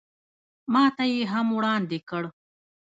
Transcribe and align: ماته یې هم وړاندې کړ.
ماته 0.73 1.03
یې 1.13 1.21
هم 1.31 1.47
وړاندې 1.57 1.99
کړ. 2.09 2.23